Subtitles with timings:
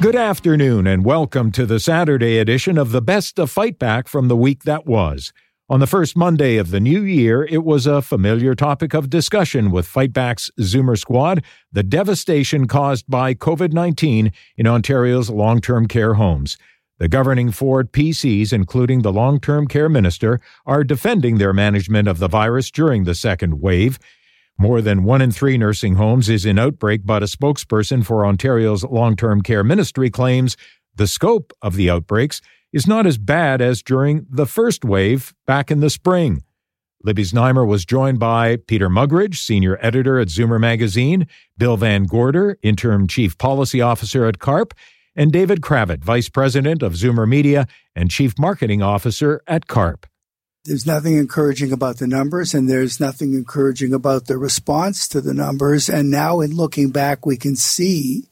[0.00, 4.28] Good afternoon, and welcome to the Saturday edition of the Best of Fight Back from
[4.28, 5.32] the week that was.
[5.68, 9.72] On the first Monday of the new year, it was a familiar topic of discussion
[9.72, 16.14] with Fightback's Zoomer Squad the devastation caused by COVID 19 in Ontario's long term care
[16.14, 16.56] homes.
[16.98, 22.20] The governing Ford PCs, including the long term care minister, are defending their management of
[22.20, 23.98] the virus during the second wave.
[24.60, 28.82] More than one in three nursing homes is in outbreak, but a spokesperson for Ontario's
[28.82, 30.56] long term care ministry claims
[30.96, 32.40] the scope of the outbreaks
[32.72, 36.42] is not as bad as during the first wave back in the spring.
[37.04, 42.58] Libby Znaimer was joined by Peter Muggeridge, senior editor at Zoomer Magazine, Bill Van Gorder,
[42.60, 44.74] interim chief policy officer at CARP,
[45.14, 50.06] and David Kravitz, vice president of Zoomer Media and chief marketing officer at CARP.
[50.68, 55.32] There's nothing encouraging about the numbers, and there's nothing encouraging about the response to the
[55.32, 55.88] numbers.
[55.88, 58.24] And now, in looking back, we can see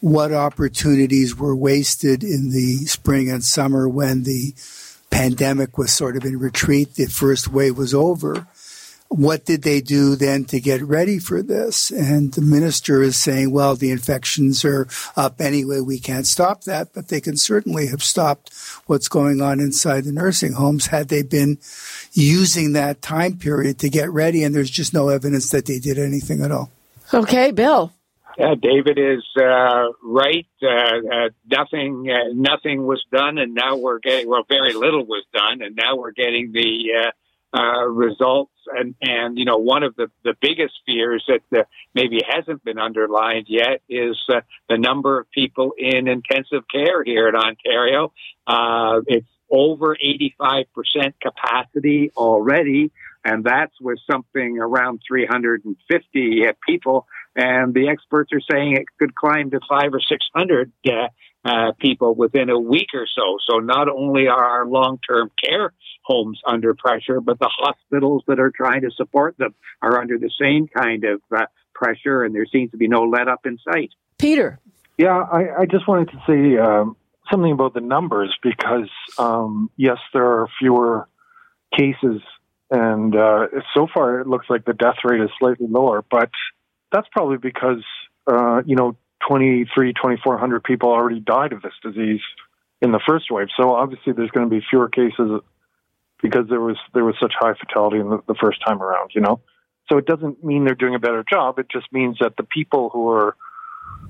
[0.00, 4.52] what opportunities were wasted in the spring and summer when the
[5.10, 6.96] pandemic was sort of in retreat.
[6.96, 8.48] The first wave was over
[9.10, 11.90] what did they do then to get ready for this?
[11.90, 15.80] And the minister is saying, well, the infections are up anyway.
[15.80, 18.54] We can't stop that, but they can certainly have stopped
[18.86, 21.58] what's going on inside the nursing homes had they been
[22.12, 24.44] using that time period to get ready.
[24.44, 26.70] And there's just no evidence that they did anything at all.
[27.12, 27.92] Okay, Bill.
[28.40, 30.46] Uh, David is uh, right.
[30.62, 34.44] Uh, uh nothing, uh, nothing was done, and now we're getting well.
[34.48, 37.10] Very little was done, and now we're getting the uh,
[37.52, 38.52] uh, results.
[38.76, 42.78] And, and, you know, one of the, the biggest fears that uh, maybe hasn't been
[42.78, 48.12] underlined yet is uh, the number of people in intensive care here in Ontario.
[48.46, 50.66] Uh, it's over 85%
[51.20, 52.92] capacity already.
[53.24, 57.06] And that's with something around 350 uh, people.
[57.36, 60.72] And the experts are saying it could climb to five or 600
[61.44, 63.36] uh, people within a week or so.
[63.48, 65.72] So not only are our long-term care
[66.04, 70.30] homes under pressure, but the hospitals that are trying to support them are under the
[70.40, 73.90] same kind of uh, pressure, and there seems to be no let up in sight.
[74.18, 74.58] Peter.
[74.98, 76.96] Yeah, I, I just wanted to say um,
[77.30, 81.08] something about the numbers because, um, yes, there are fewer
[81.76, 82.20] cases,
[82.70, 86.30] and uh, so far it looks like the death rate is slightly lower, but
[86.92, 87.82] that's probably because,
[88.30, 88.96] uh, you know,
[89.28, 92.20] 23, 2,400 people already died of this disease
[92.80, 93.48] in the first wave.
[93.58, 95.40] So obviously there's going to be fewer cases
[96.22, 99.20] because there was there was such high fatality in the, the first time around, you
[99.20, 99.40] know.
[99.88, 101.58] So it doesn't mean they're doing a better job.
[101.58, 103.36] It just means that the people who are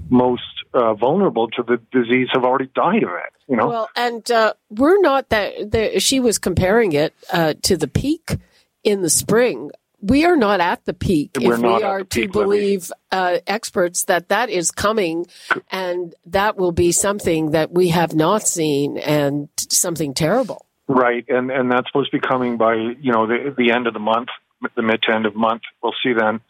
[0.09, 0.43] most
[0.75, 3.33] uh, vulnerable to the disease have already died of it.
[3.49, 3.69] You know.
[3.69, 5.71] Well, and uh, we're not that.
[5.71, 8.37] The, she was comparing it uh, to the peak
[8.85, 9.71] in the spring.
[10.03, 11.33] We are not at the peak.
[11.41, 15.27] We're if we are to believe uh, experts that that is coming,
[15.71, 20.67] and that will be something that we have not seen, and something terrible.
[20.89, 23.95] Right, and and that's supposed to be coming by you know the the end of
[23.95, 24.29] the month,
[24.75, 25.63] the mid to end of month.
[25.83, 26.41] We'll see then.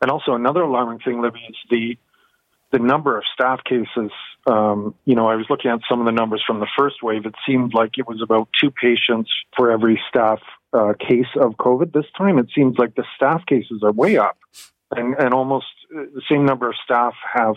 [0.00, 1.96] And also another alarming thing, Libby, is the
[2.72, 4.10] the number of staff cases.
[4.46, 7.24] Um, you know, I was looking at some of the numbers from the first wave.
[7.24, 10.40] It seemed like it was about two patients for every staff
[10.74, 11.92] uh, case of COVID.
[11.92, 14.36] This time, it seems like the staff cases are way up,
[14.90, 17.54] and and almost uh, the same number of staff have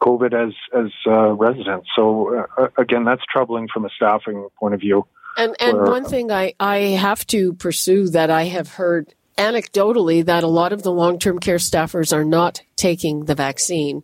[0.00, 1.88] COVID as as uh, residents.
[1.94, 5.06] So uh, again, that's troubling from a staffing point of view.
[5.36, 10.24] And and where, one thing I, I have to pursue that I have heard anecdotally
[10.24, 14.02] that a lot of the long term care staffers are not taking the vaccine.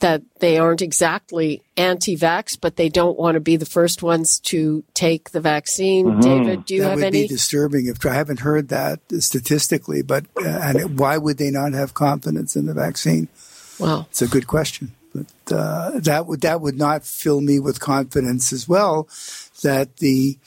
[0.00, 4.38] That they aren't exactly anti vax, but they don't want to be the first ones
[4.40, 6.06] to take the vaccine.
[6.06, 6.20] Mm-hmm.
[6.20, 7.22] David, do you have a that have would any?
[7.22, 11.72] be disturbing if I haven't heard that statistically, but uh, and why would they not
[11.72, 13.28] have confidence in the vaccine?
[13.78, 14.92] Well, it's a good question.
[15.14, 19.08] But uh, that would that would not fill me with confidence as well
[19.62, 20.38] that the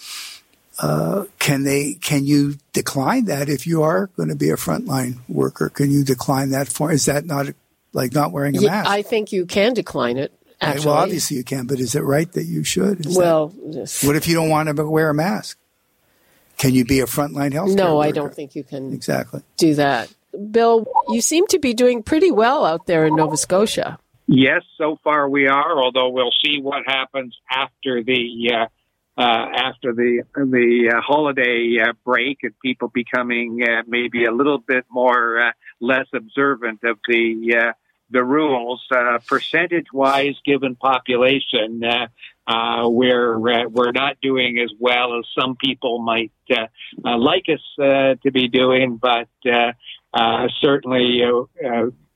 [0.80, 5.20] uh, can they can you decline that if you are going to be a frontline
[5.28, 5.70] worker?
[5.70, 6.92] Can you decline that for?
[6.92, 7.48] Is that not
[7.94, 8.90] like not wearing a yeah, mask?
[8.90, 10.34] I think you can decline it.
[10.60, 10.86] Actually.
[10.86, 13.06] Well, obviously you can, but is it right that you should?
[13.08, 15.58] Is well, that, what if you don't want to wear a mask?
[16.58, 17.72] Can you be a frontline health?
[17.72, 18.08] No, worker?
[18.08, 20.14] I don't think you can exactly do that.
[20.52, 23.98] Bill, you seem to be doing pretty well out there in Nova Scotia.
[24.28, 28.66] Yes, so far we are, although we'll see what happens after the uh,
[29.20, 34.58] uh, after the the uh, holiday uh, break and people becoming uh, maybe a little
[34.58, 35.52] bit more uh,
[35.82, 37.72] less observant of the uh,
[38.12, 42.08] the rules, uh, percentage wise, given population, uh,
[42.48, 46.31] uh, we're we're not doing as well as some people might
[47.04, 49.28] like us to be doing, but
[50.62, 51.22] certainly.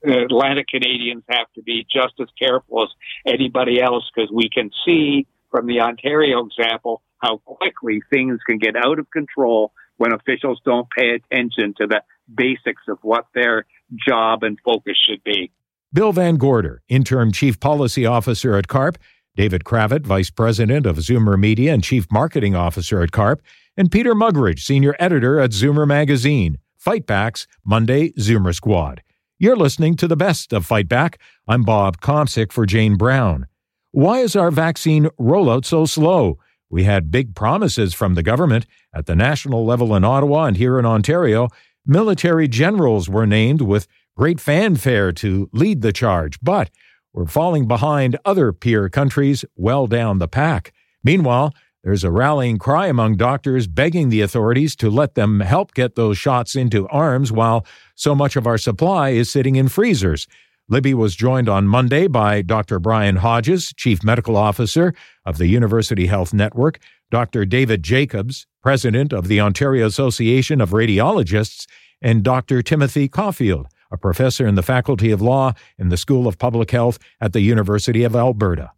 [0.04, 2.90] Atlantic Canadians have to be just as careful as
[3.26, 8.76] anybody else because we can see from the Ontario example how quickly things can get
[8.76, 12.02] out of control when officials don't pay attention to the
[12.32, 13.64] basics of what their
[14.06, 15.50] job and focus should be.
[15.92, 18.98] Bill Van Gorder, Interim Chief Policy Officer at CARP,
[19.36, 23.40] David Kravitz, Vice President of Zoomer Media and Chief Marketing Officer at CARP,
[23.76, 26.58] and Peter Muggeridge, Senior Editor at Zoomer Magazine.
[26.76, 29.02] Fight Back's Monday Zoomer Squad.
[29.38, 31.18] You're listening to the best of Fight Back.
[31.46, 33.46] I'm Bob Komsic for Jane Brown.
[33.92, 36.38] Why is our vaccine rollout so slow?
[36.70, 40.78] We had big promises from the government at the national level in Ottawa and here
[40.78, 41.48] in Ontario.
[41.84, 43.86] Military generals were named with
[44.16, 46.70] great fanfare to lead the charge, but
[47.12, 50.72] we're falling behind other peer countries well down the pack.
[51.04, 51.54] Meanwhile,
[51.84, 56.18] there's a rallying cry among doctors begging the authorities to let them help get those
[56.18, 57.64] shots into arms while
[57.94, 60.26] so much of our supply is sitting in freezers.
[60.68, 62.80] Libby was joined on Monday by Dr.
[62.80, 66.80] Brian Hodges, Chief Medical Officer of the University Health Network,
[67.12, 67.44] Dr.
[67.44, 71.66] David Jacobs, President of the Ontario Association of Radiologists,
[72.02, 72.62] and Dr.
[72.62, 76.98] Timothy Caulfield, a professor in the Faculty of Law in the School of Public Health
[77.20, 78.72] at the University of Alberta.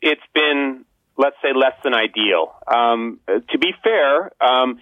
[0.00, 0.84] It's been,
[1.16, 2.54] let's say, less than ideal.
[2.66, 4.78] Um, to be fair, um,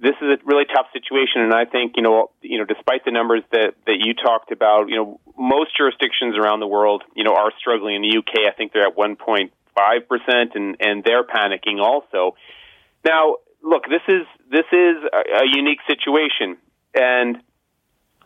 [0.00, 3.10] this is a really tough situation, and I think you know, you know, despite the
[3.10, 7.34] numbers that that you talked about, you know, most jurisdictions around the world, you know,
[7.34, 7.96] are struggling.
[7.96, 9.50] In the UK, I think they're at 1.5
[10.08, 12.34] percent, and and they're panicking also.
[13.04, 16.56] Now, look, this is this is a, a unique situation,
[16.94, 17.36] and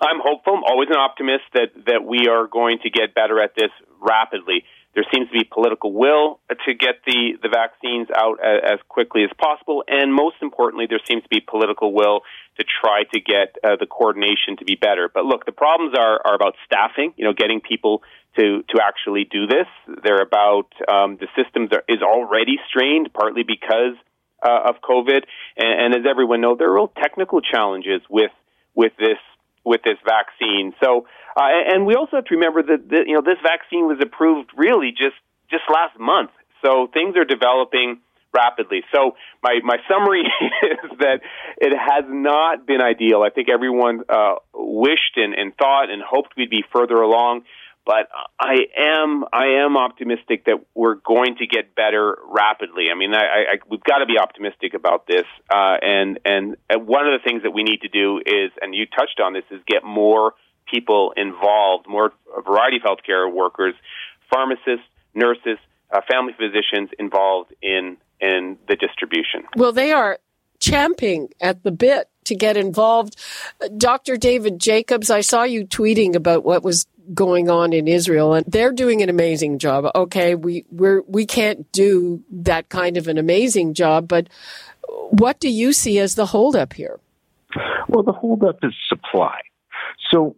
[0.01, 0.55] I'm hopeful.
[0.55, 3.71] I'm always an optimist that that we are going to get better at this
[4.01, 4.65] rapidly.
[4.95, 9.31] There seems to be political will to get the, the vaccines out as, quickly as
[9.37, 9.83] possible.
[9.89, 12.21] And most importantly, there seems to be political will
[12.59, 15.11] to try to get uh, the coordination to be better.
[15.13, 18.03] But look, the problems are, are about staffing, you know, getting people
[18.37, 19.67] to, to actually do this.
[20.05, 23.99] They're about um, the systems are, is already strained, partly because
[24.47, 25.25] uh, of COVID.
[25.57, 28.31] And, and as everyone knows, there are real technical challenges with,
[28.77, 29.19] with this
[29.65, 30.75] with this vaccine.
[30.83, 31.07] So,
[31.37, 34.91] uh, and we also have to remember that, you know this vaccine was approved really
[34.91, 35.17] just
[35.51, 36.31] just last month.
[36.65, 38.01] So things are developing
[38.35, 38.83] rapidly.
[38.95, 40.23] So my my summary
[40.63, 41.21] is that
[41.59, 43.23] it has not been ideal.
[43.23, 47.43] I think everyone uh, wished and, and thought and hoped we'd be further along.
[47.87, 48.09] But
[48.41, 52.87] I am I am optimistic that we're going to get better rapidly.
[52.91, 55.25] I mean, I, I, we've got to be optimistic about this.
[55.53, 58.87] Uh, and and one of the things that we need to do is, and you
[58.87, 60.33] touched on this, is get more
[60.71, 63.75] people involved, more a variety of healthcare workers,
[64.33, 65.59] pharmacists, nurses,
[65.91, 69.43] uh, family physicians involved in in the distribution.
[69.57, 70.19] Well, they are
[70.59, 73.17] champing at the bit to get involved.
[73.77, 74.17] Dr.
[74.17, 78.73] David Jacobs, I saw you tweeting about what was going on in Israel and they're
[78.73, 79.87] doing an amazing job.
[79.95, 84.29] Okay, we we're we can't do that kind of an amazing job, but
[85.11, 86.99] what do you see as the holdup here?
[87.89, 89.41] Well, the holdup is supply.
[90.11, 90.37] So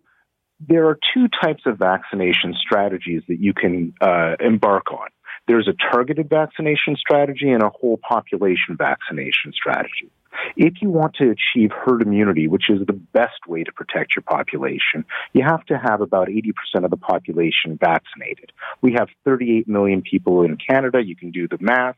[0.68, 5.08] there are two types of vaccination strategies that you can uh, embark on.
[5.46, 10.10] There's a targeted vaccination strategy and a whole population vaccination strategy.
[10.56, 14.22] If you want to achieve herd immunity, which is the best way to protect your
[14.22, 18.52] population, you have to have about 80% of the population vaccinated.
[18.82, 21.02] We have 38 million people in Canada.
[21.04, 21.96] You can do the math,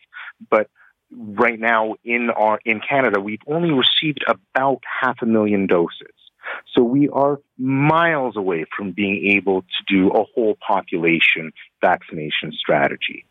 [0.50, 0.70] but
[1.10, 6.12] right now in our, in Canada, we've only received about half a million doses.
[6.74, 13.24] So we are miles away from being able to do a whole population vaccination strategy.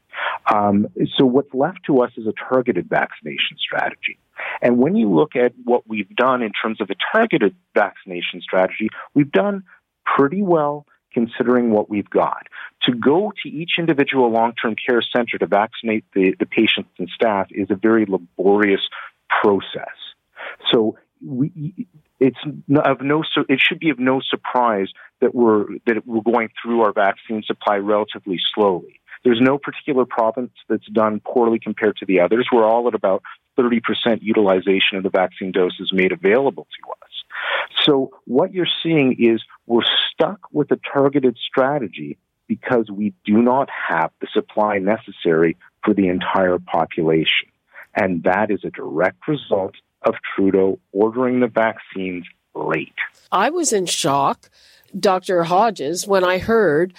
[0.51, 4.17] Um, so what's left to us is a targeted vaccination strategy.
[4.61, 8.89] And when you look at what we've done in terms of a targeted vaccination strategy,
[9.13, 9.63] we've done
[10.05, 12.47] pretty well considering what we've got.
[12.83, 17.47] To go to each individual long-term care center to vaccinate the, the patients and staff
[17.51, 18.81] is a very laborious
[19.41, 19.95] process.
[20.71, 21.87] So we,
[22.19, 24.89] it's of no, it should be of no surprise
[25.21, 28.99] that we're, that we're going through our vaccine supply relatively slowly.
[29.23, 32.47] There's no particular province that's done poorly compared to the others.
[32.53, 33.23] We're all at about
[33.57, 36.97] 30% utilization of the vaccine doses made available to us.
[37.83, 43.69] So what you're seeing is we're stuck with a targeted strategy because we do not
[43.89, 47.49] have the supply necessary for the entire population.
[47.95, 52.93] And that is a direct result of Trudeau ordering the vaccines late.
[53.31, 54.49] I was in shock,
[54.97, 55.43] Dr.
[55.43, 56.93] Hodges, when I heard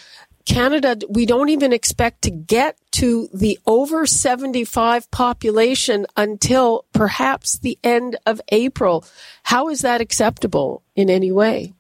[0.49, 7.78] Canada, we don't even expect to get to the over 75 population until perhaps the
[7.85, 9.05] end of April.
[9.43, 11.75] How is that acceptable in any way?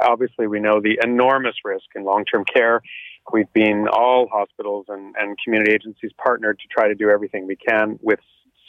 [0.00, 2.80] Obviously, we know the enormous risk in long term care.
[3.30, 7.56] We've been all hospitals and, and community agencies partnered to try to do everything we
[7.56, 8.20] can with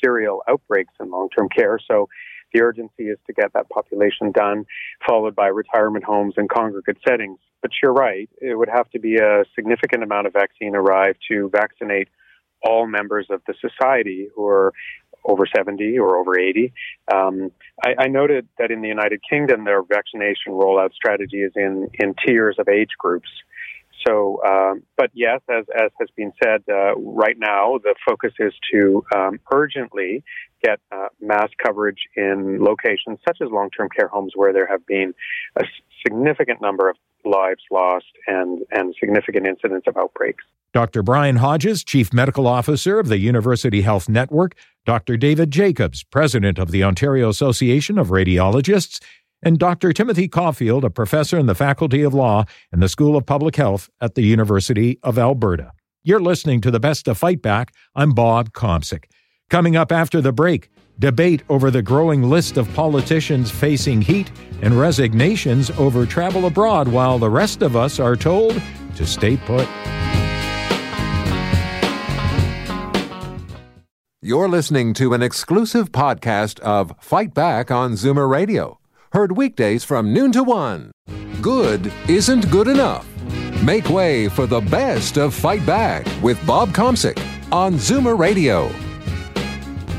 [0.04, 1.80] serial outbreaks in long term care.
[1.88, 2.10] So
[2.54, 4.66] the urgency is to get that population done,
[5.08, 7.40] followed by retirement homes and congregate settings.
[7.62, 11.50] But you're right, it would have to be a significant amount of vaccine arrive to
[11.50, 12.08] vaccinate
[12.64, 14.74] all members of the society who are
[15.26, 16.74] over 70 or over 80.
[17.14, 17.52] Um,
[17.84, 22.16] I, I, noted that in the United Kingdom, their vaccination rollout strategy is in, in
[22.26, 23.30] tiers of age groups.
[24.06, 28.54] So, um, but yes, as, as has been said, uh, right now the focus is
[28.72, 30.24] to um, urgently
[30.64, 35.14] get uh, mass coverage in locations such as long-term care homes where there have been
[35.60, 35.64] a
[36.06, 40.44] significant number of lives lost and, and significant incidents of outbreaks.
[40.74, 41.02] Dr.
[41.02, 45.18] Brian Hodges, Chief Medical Officer of the University Health Network, Dr.
[45.18, 49.02] David Jacobs, President of the Ontario Association of Radiologists,
[49.44, 49.94] and Dr.
[49.94, 53.90] Timothy Caulfield, a professor in the Faculty of Law and the School of Public Health
[54.02, 55.72] at the University of Alberta.
[56.04, 57.74] You're listening to the Best of Fight Back.
[57.96, 59.06] I'm Bob Komsic.
[59.50, 64.80] Coming up after the break, debate over the growing list of politicians facing heat and
[64.80, 68.62] resignations over travel abroad while the rest of us are told
[68.96, 69.68] to stay put.
[74.22, 78.80] You're listening to an exclusive podcast of Fight Back on Zoomer Radio
[79.14, 80.92] Heard weekdays from noon to one.
[81.42, 83.08] Good isn't good enough.
[83.64, 87.18] Make way for the best of Fight Back with Bob Komsic
[87.50, 88.70] on Zoomer Radio.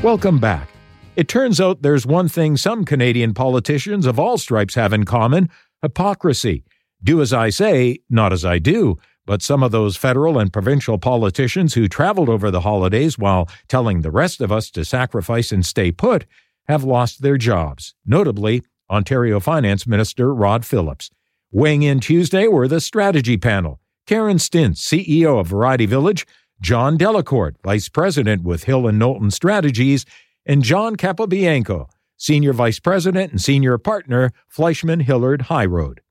[0.03, 0.69] Welcome back.
[1.15, 5.49] It turns out there's one thing some Canadian politicians of all stripes have in common
[5.81, 6.63] hypocrisy.
[7.01, 8.99] Do as I say, not as I do.
[9.25, 14.01] But some of those federal and provincial politicians who traveled over the holidays while telling
[14.01, 16.27] the rest of us to sacrifice and stay put
[16.67, 21.09] have lost their jobs, notably Ontario Finance Minister Rod Phillips.
[21.51, 26.25] Weighing in Tuesday were the strategy panel Karen Stintz, CEO of Variety Village,
[26.61, 30.05] John Delacourt, Vice President with Hill and Knowlton Strategies,
[30.45, 36.01] and John Capobianco, Senior Vice President and Senior Partner, Fleishman Hillard High Road.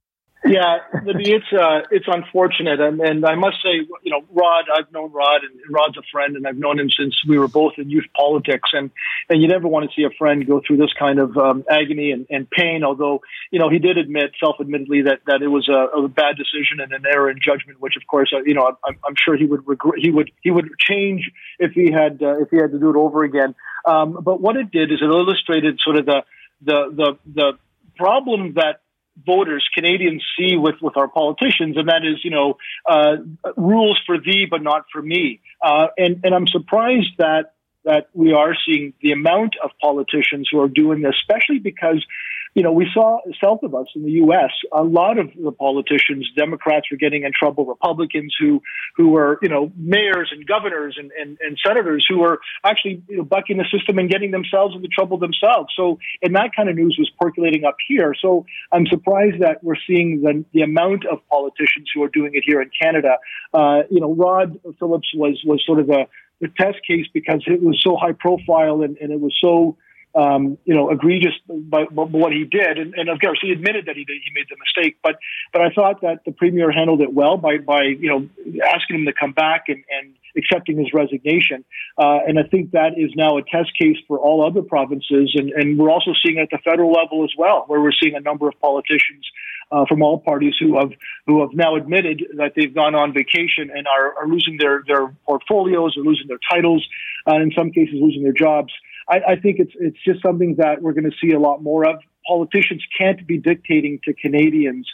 [0.45, 5.11] Yeah, it's uh, it's unfortunate, and, and I must say, you know, Rod, I've known
[5.11, 8.07] Rod, and Rod's a friend, and I've known him since we were both in youth
[8.17, 8.93] politics, and
[9.29, 12.13] and you never want to see a friend go through this kind of um, agony
[12.13, 12.85] and, and pain.
[12.85, 16.79] Although, you know, he did admit, self-admittedly, that that it was a, a bad decision
[16.81, 19.45] and an error in judgment, which, of course, uh, you know, I'm, I'm sure he
[19.45, 22.79] would regret, he would he would change if he had uh, if he had to
[22.79, 23.57] do it over again.
[23.85, 26.23] Um, but what it did is it illustrated sort of the
[26.63, 27.53] the the the
[27.97, 28.83] problem that
[29.25, 32.57] voters, Canadians see with, with our politicians, and that is, you know,
[32.89, 33.17] uh,
[33.57, 35.41] rules for thee, but not for me.
[35.63, 40.61] Uh, and, and I'm surprised that that we are seeing the amount of politicians who
[40.61, 42.05] are doing this, especially because
[42.55, 44.51] you know, we saw south of us in the U.S.
[44.73, 47.67] a lot of the politicians, Democrats, were getting in trouble.
[47.67, 48.63] Republicans who
[48.97, 53.19] who were you know mayors and governors and, and, and senators who were actually you
[53.19, 55.73] know, bucking the system and getting themselves into trouble themselves.
[55.77, 58.15] So, and that kind of news was percolating up here.
[58.21, 62.45] So, I'm surprised that we're seeing the the amount of politicians who are doing it
[62.47, 63.19] here in Canada.
[63.53, 66.07] Uh, you know, Rod Phillips was was sort of a
[66.41, 69.77] the test case because it was so high profile and, and it was so
[70.15, 72.79] um, you know, egregious by, by, what he did.
[72.79, 74.97] And, and, of course, he admitted that he did, he made the mistake.
[75.03, 75.17] But
[75.53, 78.29] but I thought that the premier handled it well by by you know
[78.65, 81.65] asking him to come back and, and accepting his resignation.
[81.99, 85.35] Uh, and I think that is now a test case for all other provinces.
[85.35, 88.15] And, and we're also seeing it at the federal level as well, where we're seeing
[88.15, 89.27] a number of politicians
[89.71, 90.91] uh, from all parties who have
[91.27, 95.15] who have now admitted that they've gone on vacation and are, are losing their their
[95.27, 96.87] portfolios or losing their titles,
[97.29, 98.73] uh, in some cases losing their jobs.
[99.09, 101.89] I, I think it's it's just something that we're going to see a lot more
[101.89, 102.01] of.
[102.27, 104.87] Politicians can't be dictating to Canadians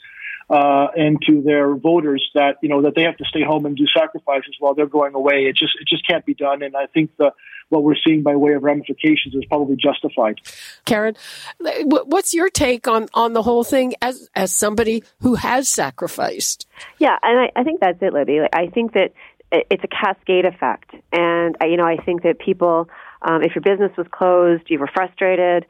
[0.50, 3.76] uh, and to their voters that you know that they have to stay home and
[3.76, 5.46] do sacrifices while they're going away.
[5.46, 6.62] It just it just can't be done.
[6.62, 7.32] And I think the
[7.70, 10.40] what we're seeing by way of ramifications is probably justified.
[10.84, 11.16] Karen,
[11.58, 16.68] what's your take on on the whole thing as as somebody who has sacrificed?
[16.98, 18.40] Yeah, and I, I think that's it, Libby.
[18.52, 19.12] I think that
[19.50, 22.88] it's a cascade effect, and you know I think that people
[23.24, 25.64] um, if your business was closed, you were frustrated.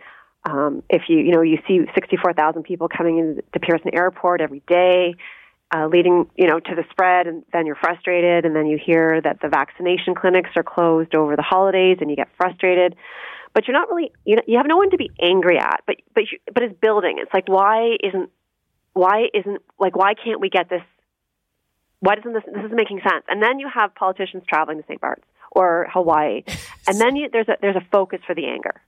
[0.44, 5.14] Um, if you, you know, you see 64,000 people coming into Pearson Airport every day,
[5.74, 9.20] uh, leading, you know, to the spread, and then you're frustrated, and then you hear
[9.22, 12.96] that the vaccination clinics are closed over the holidays, and you get frustrated.
[13.54, 15.82] But you're not really, you know, you have no one to be angry at.
[15.86, 17.18] But but you, but it's building.
[17.18, 18.30] It's like why isn't
[18.94, 20.82] why isn't like why can't we get this?
[22.00, 23.24] Why doesn't this this is making sense?
[23.28, 25.00] And then you have politicians traveling to St.
[25.00, 25.22] Bart's
[25.54, 26.42] or Hawaii,
[26.86, 28.80] and then you, there's a there's a focus for the anger.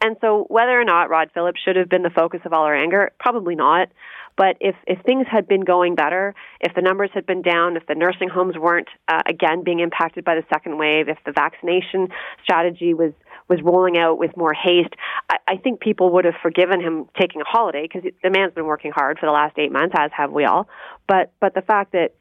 [0.00, 2.76] And so, whether or not Rod Phillips should have been the focus of all our
[2.76, 3.88] anger, probably not.
[4.36, 7.86] But if, if things had been going better, if the numbers had been down, if
[7.86, 12.08] the nursing homes weren't uh, again being impacted by the second wave, if the vaccination
[12.42, 13.12] strategy was
[13.48, 14.94] was rolling out with more haste,
[15.30, 18.66] I, I think people would have forgiven him taking a holiday because the man's been
[18.66, 20.68] working hard for the last eight months, as have we all.
[21.06, 22.14] But but the fact that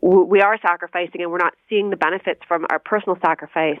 [0.00, 3.80] we are sacrificing and we're not seeing the benefits from our personal sacrifice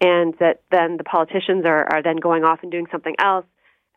[0.00, 3.44] and that then the politicians are, are then going off and doing something else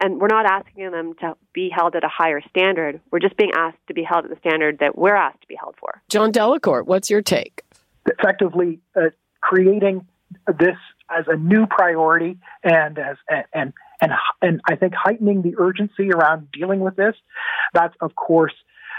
[0.01, 2.99] and we're not asking them to be held at a higher standard.
[3.11, 5.55] We're just being asked to be held at the standard that we're asked to be
[5.55, 6.01] held for.
[6.09, 7.63] John Delacourt, what's your take?
[8.05, 9.09] Effectively uh,
[9.41, 10.05] creating
[10.47, 10.75] this
[11.09, 13.17] as a new priority and as
[13.53, 17.15] and and and I think heightening the urgency around dealing with this.
[17.73, 18.53] That's of course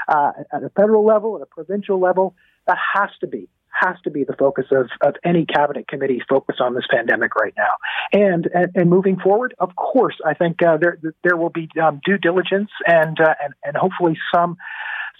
[0.08, 2.34] uh, at a federal level, at a provincial level,
[2.66, 6.56] that has to be has to be the focus of, of any cabinet committee focus
[6.60, 7.74] on this pandemic right now.
[8.12, 12.00] And and, and moving forward, of course, I think uh, there there will be um,
[12.04, 14.56] due diligence and, uh, and and hopefully some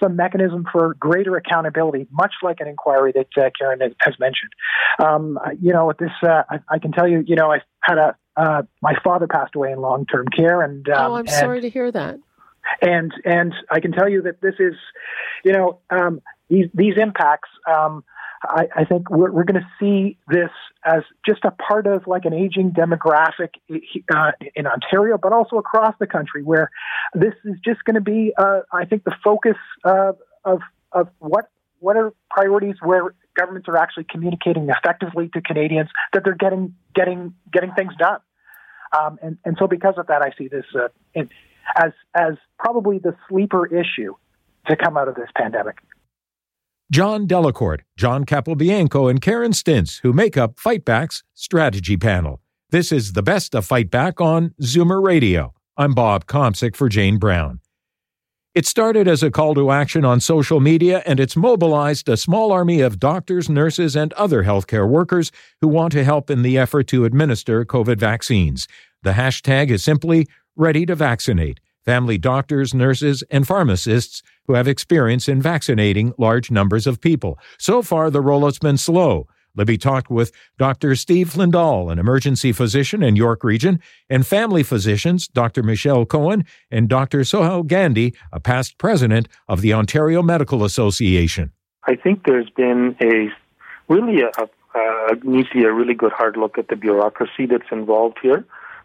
[0.03, 4.53] some mechanism for greater accountability, much like an inquiry that uh, Karen has mentioned.
[5.03, 7.99] Um, you know, with this uh, I, I, can tell you, you know, I had
[7.99, 11.31] a uh, my father passed away in long term care, and um, oh, I'm and,
[11.31, 12.19] sorry to hear that.
[12.81, 14.75] And and I can tell you that this is,
[15.45, 17.49] you know, um, these these impacts.
[17.67, 18.05] Um,
[18.47, 20.51] I, I think we're, we're going to see this
[20.85, 23.55] as just a part of like an aging demographic
[24.15, 26.71] uh, in Ontario, but also across the country, where
[27.15, 30.13] this is just going to be, uh, I think, the focus uh,
[30.45, 30.61] of
[30.93, 36.35] of what what are priorities where governments are actually communicating effectively to Canadians that they're
[36.35, 38.21] getting getting getting things done.
[38.99, 40.89] Um, and and so because of that, I see this uh,
[41.77, 44.15] as as probably the sleeper issue
[44.69, 45.77] to come out of this pandemic.
[46.91, 52.41] John Delacourt, John Capobianco, and Karen Stintz, who make up Fightback's strategy panel.
[52.71, 55.55] This is the best of Fightback on Zoomer Radio.
[55.77, 57.61] I'm Bob Komsic for Jane Brown.
[58.55, 62.53] It started as a call to action on social media, and it's mobilized a small
[62.53, 66.87] army of doctors, nurses, and other healthcare workers who want to help in the effort
[66.89, 68.69] to administer COVID vaccines.
[69.03, 75.29] The hashtag is simply ready to vaccinate family doctors, nurses, and pharmacists who have experience
[75.29, 77.39] in vaccinating large numbers of people.
[77.59, 79.27] So far, the rollout's been slow.
[79.57, 80.97] Libby talked with Dr.
[80.97, 85.63] Steve Lindahl, an emergency physician in York Region, and family physicians Dr.
[85.63, 87.23] Michelle Cohen and Dr.
[87.23, 91.53] Sohail Gandhi, a past president of the Ontario Medical Association.
[91.87, 93.29] I think there's been a
[93.93, 97.71] really a, a, needs to be a really good hard look at the bureaucracy that's
[97.71, 98.45] involved here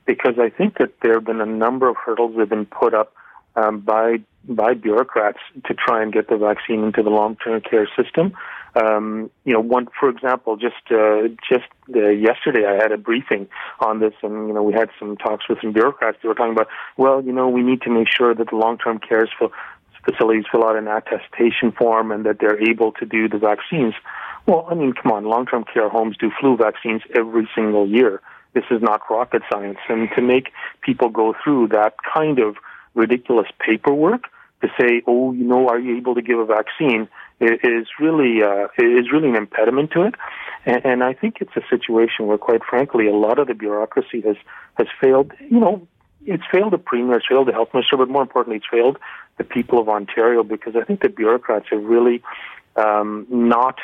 [0.09, 2.95] because I think that there have been a number of hurdles that have been put
[2.95, 3.13] up
[3.55, 4.17] um, by
[4.47, 8.33] by bureaucrats to try and get the vaccine into the long-term care system.
[8.75, 13.47] Um, you know, one for example, just uh, just uh, yesterday I had a briefing
[13.81, 16.17] on this, and you know we had some talks with some bureaucrats.
[16.23, 18.99] They were talking about, well, you know, we need to make sure that the long-term
[19.07, 19.27] care
[20.03, 23.93] facilities fill out an attestation form and that they're able to do the vaccines.
[24.47, 28.21] Well, I mean, come on, long-term care homes do flu vaccines every single year.
[28.53, 29.77] This is not rocket science.
[29.87, 32.57] And to make people go through that kind of
[32.95, 34.23] ridiculous paperwork
[34.61, 37.07] to say, oh, you know, are you able to give a vaccine
[37.39, 40.15] is really uh, is really an impediment to it.
[40.65, 44.21] And, and I think it's a situation where, quite frankly, a lot of the bureaucracy
[44.21, 44.35] has
[44.77, 45.31] has failed.
[45.39, 45.87] You know,
[46.25, 48.97] it's failed the premier, it's failed the health minister, but more importantly, it's failed
[49.37, 52.21] the people of Ontario because I think the bureaucrats have really
[52.75, 53.77] um, not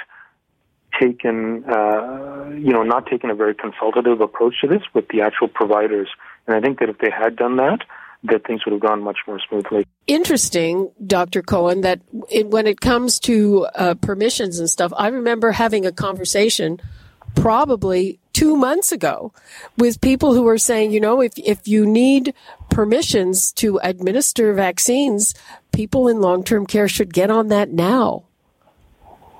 [0.99, 5.47] taken, uh, you know, not taken a very consultative approach to this with the actual
[5.47, 6.09] providers.
[6.47, 7.79] And I think that if they had done that,
[8.23, 9.85] that things would have gone much more smoothly.
[10.07, 11.41] Interesting, Dr.
[11.41, 15.91] Cohen, that it, when it comes to uh, permissions and stuff, I remember having a
[15.91, 16.79] conversation
[17.35, 19.33] probably two months ago
[19.77, 22.33] with people who were saying, you know, if, if you need
[22.69, 25.33] permissions to administer vaccines,
[25.71, 28.23] people in long term care should get on that now.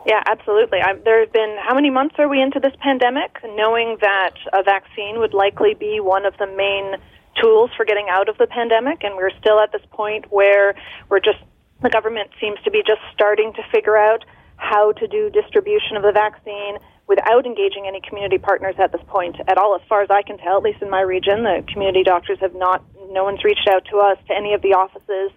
[0.05, 0.79] Yeah, absolutely.
[0.81, 3.37] I, there have been how many months are we into this pandemic?
[3.43, 7.01] Knowing that a vaccine would likely be one of the main
[7.41, 10.75] tools for getting out of the pandemic, and we're still at this point where
[11.09, 11.39] we're just
[11.81, 14.23] the government seems to be just starting to figure out
[14.57, 19.35] how to do distribution of the vaccine without engaging any community partners at this point
[19.47, 19.75] at all.
[19.75, 22.55] As far as I can tell, at least in my region, the community doctors have
[22.55, 22.83] not.
[23.09, 25.31] No one's reached out to us to any of the offices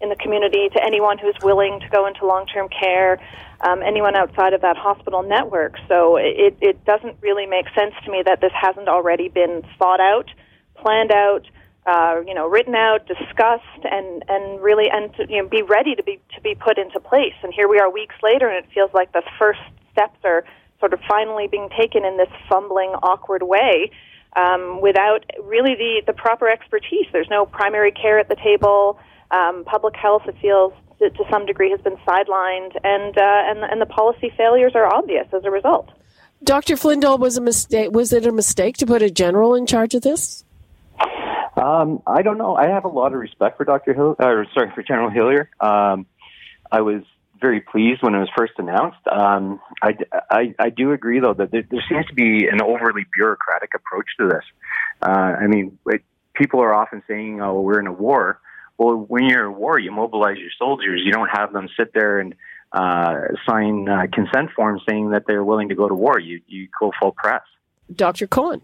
[0.00, 3.18] in the community, to anyone who's willing to go into long term care,
[3.60, 5.74] um, anyone outside of that hospital network.
[5.88, 10.00] So it, it doesn't really make sense to me that this hasn't already been thought
[10.00, 10.30] out,
[10.76, 11.46] planned out.
[11.86, 15.94] Uh, you know, written out, discussed, and and really, and to, you know, be ready
[15.94, 17.32] to be to be put into place.
[17.42, 19.60] And here we are, weeks later, and it feels like the first
[19.92, 20.44] steps are
[20.80, 23.90] sort of finally being taken in this fumbling, awkward way
[24.36, 27.06] um, without really the, the proper expertise.
[27.10, 28.98] There's no primary care at the table.
[29.30, 33.64] Um, public health, it feels to, to, some degree, has been sidelined, and, uh, and
[33.64, 35.90] and the policy failures are obvious as a result.
[36.42, 36.76] Dr.
[36.76, 37.90] Flindall, was a mistake.
[37.92, 40.44] Was it a mistake to put a general in charge of this?
[41.56, 42.54] Um, I don't know.
[42.54, 43.92] I have a lot of respect for Dr.
[43.92, 45.50] Hill, or sorry, for General Hillier.
[45.60, 46.06] Um,
[46.70, 47.02] I was
[47.40, 48.98] very pleased when it was first announced.
[49.10, 49.96] Um, I,
[50.30, 54.06] I, I, do agree, though, that there, there, seems to be an overly bureaucratic approach
[54.18, 54.44] to this.
[55.02, 56.02] Uh, I mean, it,
[56.34, 58.40] people are often saying, oh, we're in a war.
[58.78, 61.02] Well, when you're in a war, you mobilize your soldiers.
[61.04, 62.34] You don't have them sit there and
[62.72, 63.14] uh,
[63.48, 66.18] sign uh, consent forms saying that they're willing to go to war.
[66.18, 67.42] You, you go full press.
[67.94, 68.26] Dr.
[68.26, 68.62] Cohen.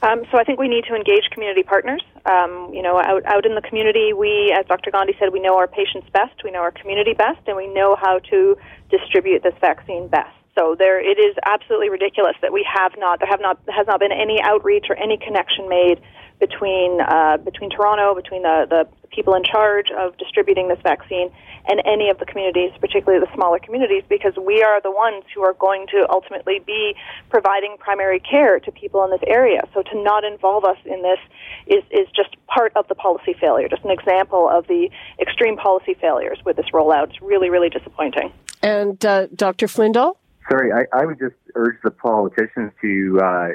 [0.00, 2.02] Um, so I think we need to engage community partners.
[2.24, 4.92] Um, you know, out, out in the community, we, as Dr.
[4.92, 7.96] Gandhi said, we know our patients best, we know our community best, and we know
[8.00, 8.56] how to
[8.90, 10.30] distribute this vaccine best.
[10.56, 13.98] So there, it is absolutely ridiculous that we have not, there have not, has not
[13.98, 16.00] been any outreach or any connection made
[16.38, 21.30] between uh, between Toronto, between the, the people in charge of distributing this vaccine,
[21.66, 25.42] and any of the communities, particularly the smaller communities, because we are the ones who
[25.42, 26.94] are going to ultimately be
[27.30, 29.62] providing primary care to people in this area.
[29.74, 31.18] So to not involve us in this
[31.66, 35.94] is is just part of the policy failure, just an example of the extreme policy
[36.00, 37.10] failures with this rollout.
[37.10, 38.32] It's really really disappointing.
[38.62, 39.68] And uh, Dr.
[39.68, 40.18] Flindall.
[40.50, 43.20] Sorry, I, I would just urge the politicians to.
[43.22, 43.48] Uh,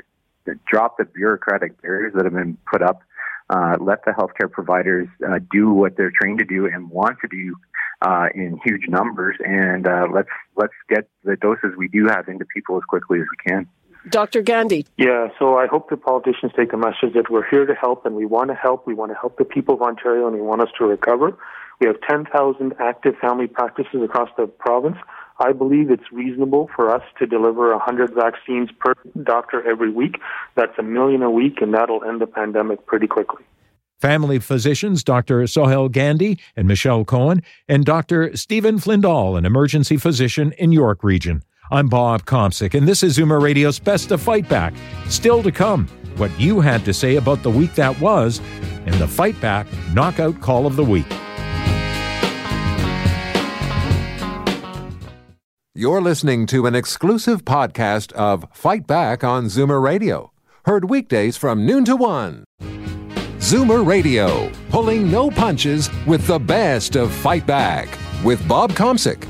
[0.67, 3.01] drop the bureaucratic barriers that have been put up.
[3.49, 7.27] Uh, let the healthcare providers uh, do what they're trained to do and want to
[7.27, 7.55] do
[8.01, 12.45] uh, in huge numbers, and uh, let's let's get the doses we do have into
[12.45, 13.67] people as quickly as we can.
[14.09, 14.41] Dr.
[14.41, 14.85] Gandhi.
[14.97, 18.15] Yeah, so I hope the politicians take a message that we're here to help and
[18.15, 18.85] we want to help.
[18.85, 21.37] We want to help the people of Ontario and we want us to recover.
[21.79, 24.97] We have 10,000 active family practices across the province.
[25.39, 28.93] I believe it's reasonable for us to deliver 100 vaccines per
[29.23, 30.17] doctor every week.
[30.55, 33.43] That's a million a week, and that'll end the pandemic pretty quickly.
[33.99, 35.47] Family physicians Dr.
[35.47, 38.35] Sohail Gandhi and Michelle Cohen, and Dr.
[38.35, 41.41] Stephen Flindall, an emergency physician in York Region.
[41.71, 44.73] I'm Bob Komsic, and this is Zoomer Radio's Best of Fight Back.
[45.07, 48.41] Still to come, what you had to say about the week that was,
[48.85, 51.07] and the Fight Back Knockout Call of the Week.
[55.75, 60.31] You're listening to an exclusive podcast of Fight Back on Zoomer Radio,
[60.65, 62.43] heard weekdays from noon to one.
[63.39, 67.89] Zoomer Radio, pulling no punches with the best of Fight Back
[68.23, 69.25] with Bob Komsic.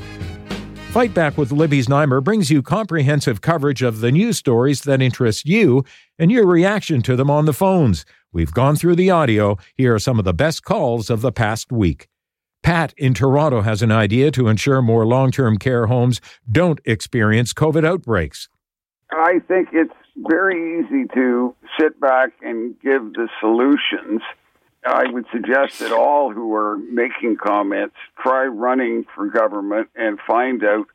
[0.90, 5.46] Fight Back with Libby Znaimer brings you comprehensive coverage of the news stories that interest
[5.46, 5.82] you
[6.18, 8.04] and your reaction to them on the phones.
[8.34, 9.56] We've gone through the audio.
[9.76, 12.08] Here are some of the best calls of the past week.
[12.64, 17.52] Pat in Toronto has an idea to ensure more long term care homes don't experience
[17.52, 18.48] COVID outbreaks.
[19.10, 24.22] I think it's very easy to sit back and give the solutions.
[24.82, 30.64] I would suggest that all who are making comments try running for government and find
[30.64, 30.86] out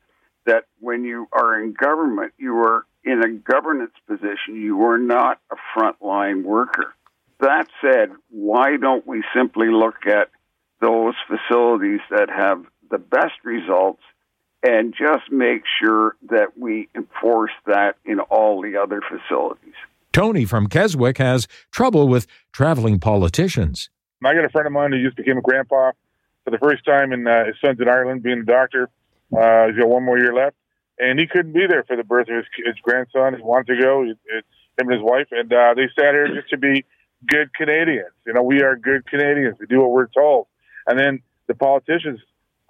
[0.46, 4.56] that when you are in government, you are in a governance position.
[4.56, 6.94] You are not a frontline worker.
[7.38, 10.30] That said, why don't we simply look at
[10.80, 14.02] those facilities that have the best results
[14.62, 19.74] and just make sure that we enforce that in all the other facilities.
[20.12, 23.90] Tony from Keswick has trouble with traveling politicians.
[24.24, 25.92] I got a friend of mine who just became a grandpa
[26.44, 28.90] for the first time, and uh, his son's in Ireland being a doctor.
[29.32, 30.56] Uh, he's got one more year left,
[30.98, 33.34] and he couldn't be there for the birth of his, his grandson.
[33.34, 36.50] He wanted to go, he, him and his wife, and uh, they sat here just
[36.50, 36.84] to be
[37.26, 38.12] good Canadians.
[38.26, 39.56] You know, we are good Canadians.
[39.58, 40.48] We do what we're told.
[40.86, 42.20] And then the politicians,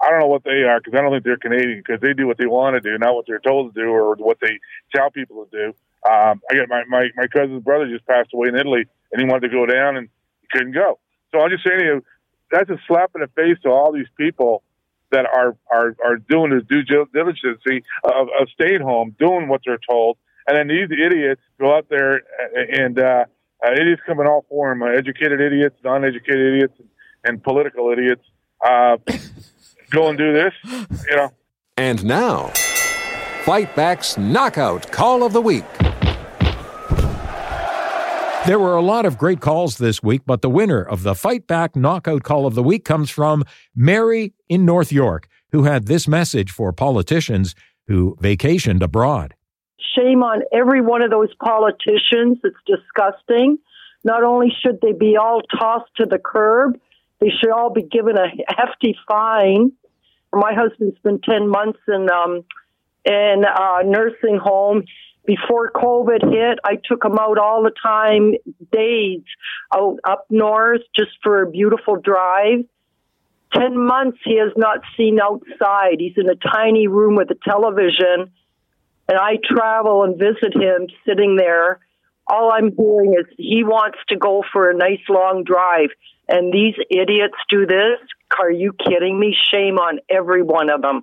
[0.00, 2.26] I don't know what they are because I don't think they're Canadian because they do
[2.26, 4.58] what they want to do, not what they're told to do or what they
[4.94, 5.66] tell people to do.
[6.10, 9.26] Um, I got my, my, my cousin's brother just passed away in Italy and he
[9.26, 10.08] wanted to go down and
[10.40, 10.98] he couldn't go.
[11.30, 12.04] So I'll just say to you,
[12.50, 14.62] that's a slap in the face to all these people
[15.10, 17.60] that are, are, are doing the due diligence
[18.04, 20.16] of, of staying home, doing what they're told.
[20.46, 22.22] And then these idiots go out there
[22.54, 23.24] and, uh,
[23.62, 26.74] uh, idiots coming all for them, uh, educated idiots, non-educated idiots,
[27.24, 28.22] and political idiots
[28.66, 28.96] uh,
[29.90, 30.52] go and do this,
[31.08, 31.30] you know.
[31.76, 32.48] And now,
[33.44, 35.64] Fight Back's Knockout Call of the Week.
[38.46, 41.46] There were a lot of great calls this week, but the winner of the Fight
[41.46, 43.44] Back Knockout Call of the Week comes from
[43.76, 47.54] Mary in North York, who had this message for politicians
[47.86, 49.34] who vacationed abroad.
[49.94, 52.38] Shame on every one of those politicians.
[52.42, 53.58] It's disgusting.
[54.04, 56.78] Not only should they be all tossed to the curb,
[57.20, 59.72] they should all be given a hefty fine.
[60.32, 62.44] My husband spent 10 months in, um,
[63.04, 64.84] in a nursing home
[65.26, 68.32] before COVID hit, I took him out all the time,
[68.72, 69.22] days
[69.74, 72.64] out up north just for a beautiful drive.
[73.52, 75.96] Ten months he has not seen outside.
[75.98, 78.32] He's in a tiny room with a television,
[79.08, 81.80] and I travel and visit him sitting there.
[82.30, 85.88] All I'm hearing is he wants to go for a nice long drive,
[86.28, 87.98] and these idiots do this.
[88.38, 89.36] Are you kidding me?
[89.50, 91.02] Shame on every one of them.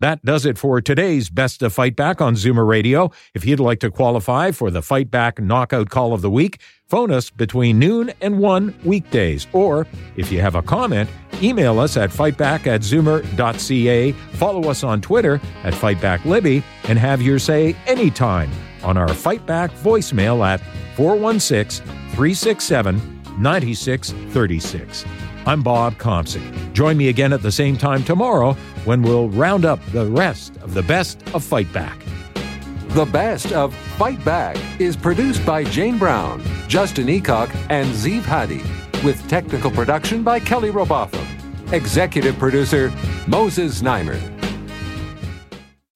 [0.00, 3.10] That does it for today's Best of Fight Back on Zoomer Radio.
[3.34, 7.10] If you'd like to qualify for the Fight Back Knockout Call of the Week, phone
[7.10, 9.48] us between noon and 1 weekdays.
[9.52, 11.10] Or if you have a comment,
[11.42, 17.38] email us at fightback at zoomer.ca, follow us on Twitter at FightbackLibby, and have your
[17.38, 18.50] say anytime
[18.82, 20.60] on our Fight Back voicemail at
[20.96, 25.04] 416 367 9636.
[25.46, 26.72] I'm Bob Komsic.
[26.72, 28.52] Join me again at the same time tomorrow
[28.84, 31.98] when we'll round up the rest of the best of Fight Back.
[32.88, 38.62] The best of Fight Back is produced by Jane Brown, Justin Eacock, and Zeev Hadi,
[39.04, 41.26] with technical production by Kelly Robotham.
[41.72, 42.92] Executive producer
[43.26, 44.37] Moses Znaimer.